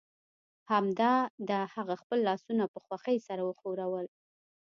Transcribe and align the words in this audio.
همدا 0.71 1.13
ده 1.49 1.59
هغه 1.75 1.95
خپل 2.01 2.17
لاسونه 2.27 2.63
په 2.73 2.79
خوښۍ 2.85 3.17
سره 3.27 3.41
وښورول 3.43 4.07